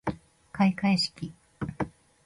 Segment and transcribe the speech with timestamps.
[0.51, 1.31] 開会式